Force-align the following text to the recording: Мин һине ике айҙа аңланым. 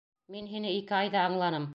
Мин 0.35 0.47
һине 0.53 0.71
ике 0.79 0.97
айҙа 1.01 1.27
аңланым. 1.29 1.69